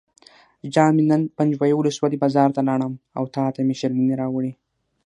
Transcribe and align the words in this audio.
جان 0.73 0.91
مې 0.97 1.03
نن 1.09 1.21
پنجوایي 1.37 1.73
ولسوالۍ 1.75 2.17
بازار 2.23 2.49
ته 2.55 2.61
لاړم 2.67 2.93
او 3.17 3.23
تاته 3.35 3.59
مې 3.67 3.75
شیرینۍ 3.79 4.15
راوړې. 4.21 4.51